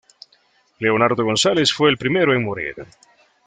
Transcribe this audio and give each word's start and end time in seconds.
Leonardo 0.79 1.23
González 1.23 1.71
fue 1.71 1.91
el 1.91 1.97
primero 1.99 2.33
en 2.33 2.43
morir. 2.43 2.73